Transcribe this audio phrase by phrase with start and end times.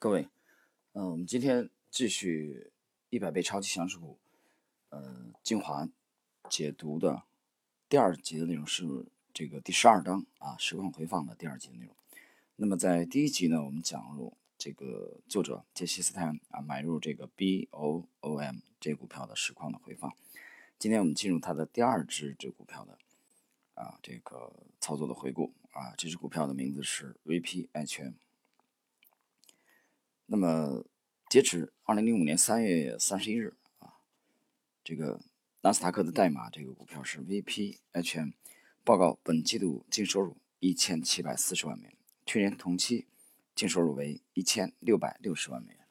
[0.00, 0.28] 各位，
[0.92, 2.70] 嗯，我们今天继续
[3.10, 4.16] 一百倍超级强势股，
[4.90, 5.88] 呃，精华
[6.48, 7.24] 解读的
[7.88, 8.84] 第二集的内容是
[9.34, 11.96] 这个第十二章啊，实况回放的第二集的内容。
[12.54, 20.14] 那么在第一集呢，我们讲入这个作者杰西斯坦啊买入这个 B O O M 这股票的实况的回放。
[20.78, 22.96] 今天我们进入它的第二只这股票的
[23.74, 28.12] 啊这个操作的回顾啊，这只股票的名字是 V P H M。
[30.30, 30.84] 那么，
[31.30, 33.94] 截止二零零五年三月三十一日啊，
[34.84, 35.18] 这个
[35.62, 38.34] 纳斯达克的代码这个股票是 VPHM，
[38.84, 43.06] 报告本季度净收入一千七百四十万美元，去年同期
[43.54, 45.86] 净收入为一千六百六十万美元。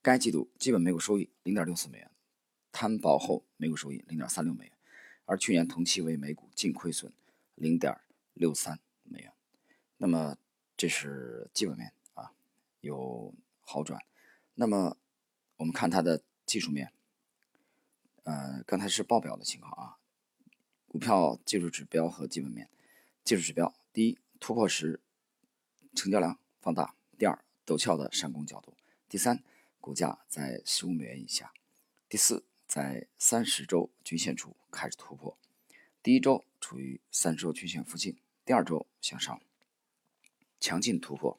[0.00, 2.08] 该季度基本每股收益零点六四美元，
[2.70, 4.72] 摊薄后每股收益零点三六美元，
[5.24, 7.12] 而去年同期为每股净亏损
[7.56, 8.00] 零点
[8.34, 9.32] 六三美元。
[9.96, 10.38] 那么
[10.76, 11.92] 这是基本面。
[12.88, 14.00] 有好转，
[14.54, 14.96] 那么
[15.58, 16.90] 我们看它的技术面，
[18.22, 19.98] 呃，刚才是报表的情况啊，
[20.86, 22.70] 股票技术指标和基本面。
[23.22, 25.02] 技术指标，第一，突破时
[25.94, 28.72] 成交量放大；第二，陡峭的上攻角度；
[29.06, 29.44] 第三，
[29.82, 31.52] 股价在十五美元以下；
[32.08, 35.36] 第四，在三十周均线处开始突破；
[36.02, 39.38] 第一周处于三十周均线附近，第二周向上
[40.58, 41.38] 强劲突破。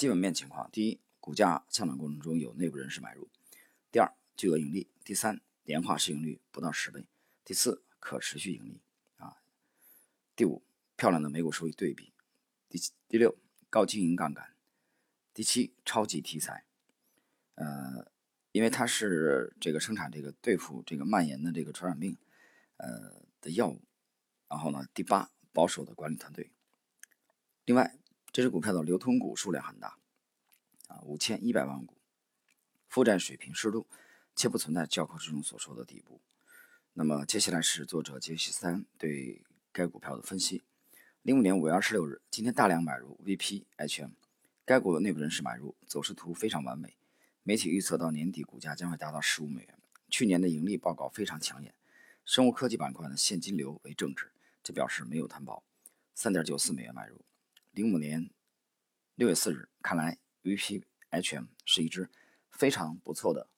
[0.00, 3.28] 基本面情况：第一，股价上涨过程中有内部人士买入；
[3.92, 7.02] 第二，巨额盈利；第三，年化市盈率不到十倍；
[7.44, 8.80] 第四，可持续盈利
[9.18, 9.36] 啊；
[10.34, 10.62] 第五，
[10.96, 12.14] 漂亮的每股收益对比；
[12.70, 13.36] 第、第六，
[13.68, 14.54] 高经营杠杆；
[15.34, 16.64] 第七，超级题材。
[17.56, 18.10] 呃，
[18.52, 22.16] 因为它是这个生产这个对付这个蔓延的这个传染病
[22.78, 23.82] 呃的药物。
[24.48, 26.50] 然后呢，第八，保守的管理团队。
[27.66, 27.98] 另外。
[28.40, 29.98] 这只股票的流通股数量很大，
[30.88, 31.98] 啊，五千一百万股，
[32.88, 33.86] 负债水平适度，
[34.34, 36.22] 且不存在教科书中所说的底部。
[36.94, 39.42] 那么接下来是作者杰西三对
[39.72, 40.62] 该股票的分析。
[41.20, 44.12] 零五年五月二十六日，今天大量买入 VPHM，
[44.64, 46.96] 该股的内部人士买入，走势图非常完美。
[47.42, 49.78] 媒体预测到年底股价将会达到十五美元。
[50.08, 51.74] 去年的盈利报告非常抢眼，
[52.24, 55.62] 生物科技板块的现金流为正值，这表示没有摊薄。
[56.14, 57.20] 三点九四美元买入。
[57.72, 58.30] 零五年
[59.14, 62.10] 六月四日，看来 VPHM 是一只
[62.50, 63.48] 非常不错的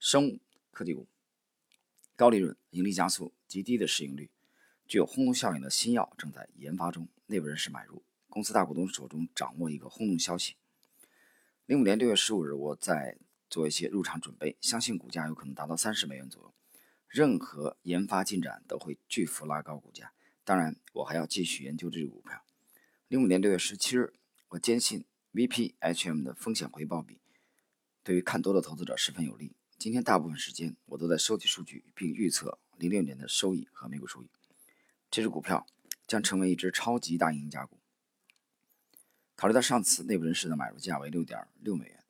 [0.00, 0.40] 生物
[0.72, 1.06] 科技股，
[2.16, 4.28] 高利润、盈利加速、极低的市盈率，
[4.88, 10.56] 具有轰动效应的新药正在研发中，内部人士买入，公司大股东手中掌握一个轰动消息。
[11.66, 16.52] 零五年六月十五日，我在做一些入场准备，相信股价有可能达到三十美元左右，
[17.06, 20.12] 任何研发进展都会巨幅拉高股价。
[20.42, 22.44] 当然，我还要继续研究这只股票。
[23.10, 24.12] 零五年六月十七日，
[24.50, 27.20] 我坚信 VPHM 的风险回报比
[28.04, 29.56] 对于看多的投资者十分有利。
[29.76, 34.30] 今天大部分时间我都在收集数据，并预测零六年的收益和每股收益。
[35.10, 35.66] 这只股票
[36.06, 37.80] 将成为一只超级大赢家股。
[39.34, 42.04] 考虑到上次内部人士的买入价为六点六美元，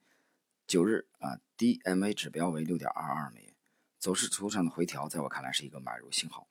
[0.67, 3.55] 九日啊 DMA 指标为六点二二美元，
[3.99, 6.47] 走势图上的回调在我看来是一个买入信号。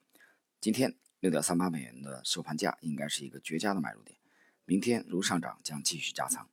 [0.60, 4.18] 今天六点三八美元的收盘价应该是一个绝佳的买入点。
[4.64, 6.48] 明天如上涨，将继续加仓。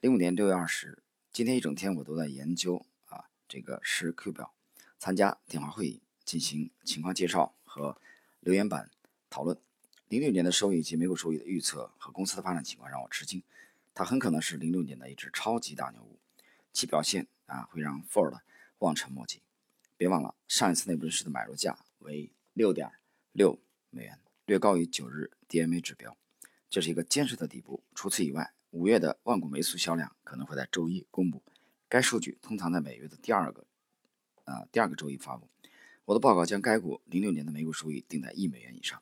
[0.00, 1.02] 零五年六月二十日，
[1.32, 4.54] 今天一整天我都在研究啊这个十 Q 表，
[4.98, 8.00] 参加电话会议，进行情况介绍和
[8.40, 8.90] 留言板
[9.28, 9.58] 讨论。
[10.08, 13.42] 零六年的收益及每股收益的预测和公司的发展情况让我吃惊，
[13.94, 16.20] 它很可能是零六年的一只超级大牛股，
[16.72, 18.38] 其表现啊会让 Ford
[18.78, 19.40] 望尘莫及。
[19.96, 22.92] 别忘了上一次内部人士的买入价为六点
[23.32, 23.58] 六
[23.90, 26.16] 美元，略高于九日 DMA 指标。
[26.74, 27.84] 这是一个坚实的底部。
[27.94, 31.40] 除此以外，五月的万股霉素销量可能会在周一公布。
[31.88, 33.64] 该数据通常在每月的第二个，
[34.42, 35.48] 啊，第二个周一发布。
[36.04, 39.00] 我的报告将该股零六年的每股收益定在一美元以上，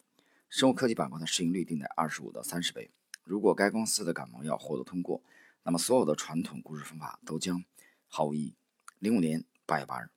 [0.50, 2.90] 生物科技板块的市盈率定在二十五到三十倍。
[3.24, 5.22] 如果该公司的感冒药获得通过，
[5.62, 7.64] 那么所有的传统估值方法都将
[8.06, 8.54] 毫无意义。
[8.98, 10.10] 零五年八月八日，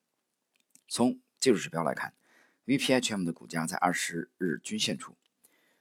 [0.89, 2.13] 从技术指标来看
[2.65, 5.15] ，VPHM 的股价在二十日均线处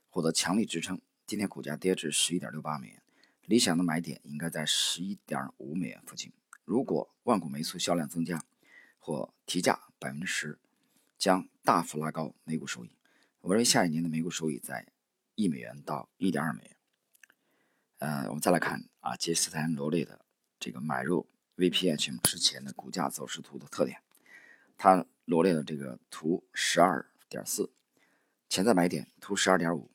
[0.09, 1.01] 获得强力支撑。
[1.27, 3.03] 今天股价跌至十一点六八美元，
[3.47, 6.31] 理想的买点应该在十一点五美元附近。
[6.65, 8.45] 如果万股霉素销量增加
[8.99, 10.59] 或提价百分之十，
[11.17, 12.91] 将大幅拉高每股收益。
[13.41, 14.87] 我认为下一年的每股收益在
[15.35, 16.77] 一美元到一点二美元。
[18.01, 20.27] 呃，我们再来看啊，杰斯坦罗列的
[20.61, 24.03] 这个买入 VPH 之前的股价走势图的特点。
[24.77, 27.73] 他罗列的这个图十二点四，
[28.51, 29.91] 潜在买点图十二点五。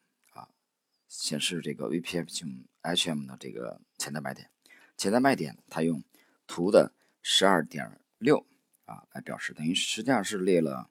[1.10, 2.48] 显示这个 VPF 就
[2.84, 4.50] HM 的这个潜在买点。
[4.96, 6.04] 潜在卖点，它用
[6.46, 8.46] 图的十二点六
[8.86, 10.90] 啊来表示，等于实际上是列了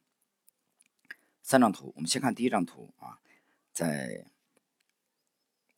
[1.43, 1.93] 三张图。
[1.95, 3.21] 我们先看第一张图啊，
[3.73, 4.27] 在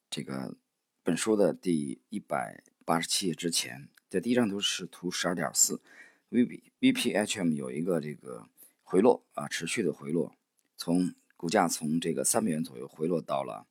[0.09, 0.57] 这个
[1.03, 5.83] 本书的第一百八十七页之前，这第一张图是图十二点四
[6.29, 8.49] ，V VPHM 有一个这个
[8.85, 10.37] 回落啊，持续的回落，
[10.77, 13.67] 从股价从这个三美元左右回落到了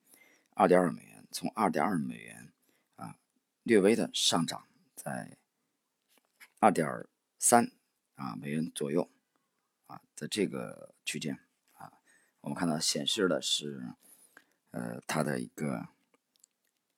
[0.59, 2.51] 二点二美元，从二点二美元
[2.97, 3.15] 啊。
[3.63, 5.38] 略微的上涨，在
[6.59, 7.07] 二点
[7.38, 7.71] 三
[8.15, 9.09] 啊美元左右
[9.88, 11.39] 啊，在这个区间
[11.77, 11.94] 啊，
[12.41, 13.94] 我们看到显示的是
[14.71, 15.88] 呃它的一个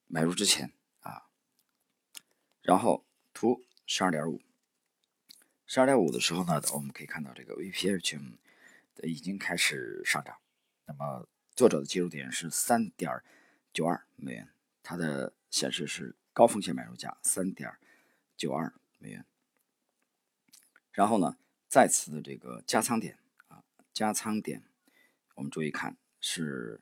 [0.07, 1.27] 买入之前啊，
[2.63, 4.41] 然后图十二点五，
[5.67, 8.37] 十二点五的时候呢，我们可以看到这个 VPH
[9.03, 10.39] 已经开始上涨，
[10.85, 13.21] 那么作者的介入点是三点
[13.73, 14.49] 九二美元，
[14.81, 16.15] 它的显示是。
[16.33, 17.69] 高风险买入价三点
[18.37, 19.25] 九二美元，
[20.93, 21.37] 然后呢，
[21.67, 23.19] 再次的这个加仓点
[23.49, 24.63] 啊，加仓点，
[25.35, 26.79] 我们注意看是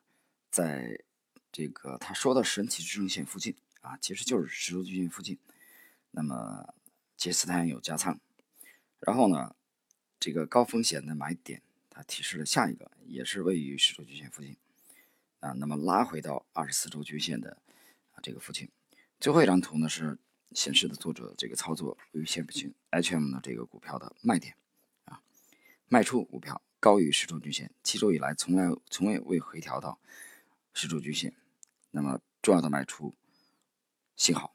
[0.51, 1.03] 在
[1.51, 5.39] 这个他说的神奇支撑线附近啊，其实就是十周均线附近。
[6.11, 6.75] 那么
[7.17, 8.19] 杰斯坦有加仓，
[8.99, 9.55] 然后呢，
[10.19, 14.55] 这个高风险的买点，它提示了下一个也是位于十周均线附近
[15.39, 17.57] 啊，那么拉回到二十四周均线的
[18.11, 18.69] 啊这个附近。
[19.19, 20.17] 最后一张图呢是
[20.51, 24.55] 显示的作者这个操作为线不行 HM 的这个股票的卖点
[25.05, 25.21] 啊，
[25.87, 29.99] 卖出股票高于十周均线，七周以来从来从未未回调到
[30.73, 31.35] 十周均线，
[31.91, 33.13] 那么重要的卖出
[34.15, 34.53] 信号。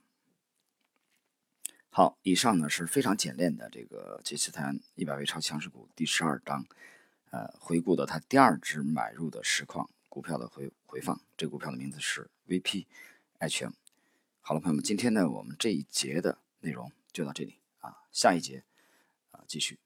[1.90, 6.66] 好，以上呢是非常简练的这个杰斯坦一百位超强势股第十二章，
[7.31, 13.72] 呃，回顾的它第二只买入的实况股票的回回放，这股票的名字是 VPHM。
[14.40, 18.62] 好了，朋友们，今天呢，我们这一节的内容就到这里啊，下一节
[19.32, 19.81] 啊，继续。